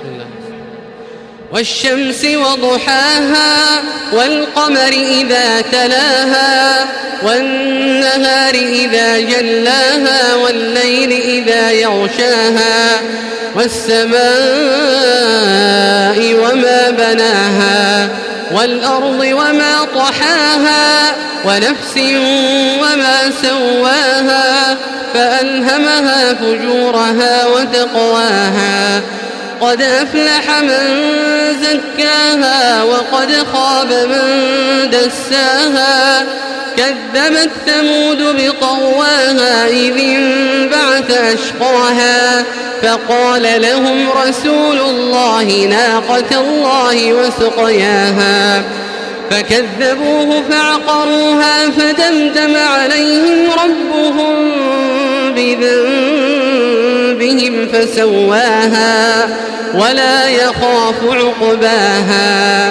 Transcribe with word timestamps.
بسم 0.00 0.08
الله. 0.12 0.26
والشمس 1.52 2.24
وضحاها 2.24 3.82
والقمر 4.12 4.92
إذا 4.92 5.60
تلاها 5.60 6.86
والنهار 7.22 8.54
إذا 8.54 9.20
جلاها 9.20 10.34
والليل 10.34 11.12
إذا 11.12 11.70
يغشاها 11.70 13.00
والسماء 13.56 14.20
وما 16.34 16.90
بناها 16.90 18.08
والأرض 18.52 19.20
وما 19.20 19.86
طحاها 19.94 21.12
ونفس 21.44 21.96
وما 22.82 23.30
سواها 23.42 24.76
فألهمها 25.14 26.34
فجورها 26.34 27.46
وتقواها 27.46 29.02
قد 29.60 29.82
أفلح 29.82 30.60
من 30.60 31.06
زكاها 31.62 32.82
وقد 32.82 33.32
خاب 33.52 33.92
من 33.92 34.90
دساها. 34.90 36.24
كذبت 36.76 37.50
ثمود 37.66 38.36
بطواها 38.36 39.66
إذ 39.68 39.98
انبعث 39.98 41.10
أشقاها. 41.10 42.44
فقال 42.82 43.62
لهم 43.62 44.08
رسول 44.26 44.80
الله 44.80 45.44
ناقة 45.70 46.40
الله 46.40 47.12
وسقياها. 47.12 48.62
فكذبوه 49.30 50.42
فعقروها 50.50 51.70
فدمدم 51.70 52.56
عليهم 52.56 53.50
ربهم 53.64 54.50
بذنبهم 55.34 55.89
فسواها 57.72 59.28
ولا 59.74 60.28
يخاف 60.28 60.94
عقباها 61.04 62.69